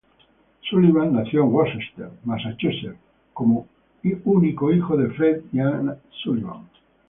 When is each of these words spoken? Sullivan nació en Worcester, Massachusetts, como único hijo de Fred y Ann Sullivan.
Sullivan 0.67 1.13
nació 1.13 1.43
en 1.43 1.51
Worcester, 1.53 2.09
Massachusetts, 2.23 2.97
como 3.33 3.67
único 4.23 4.73
hijo 4.73 4.97
de 4.97 5.11
Fred 5.11 5.41
y 5.53 5.59
Ann 5.59 5.95
Sullivan. 6.23 6.63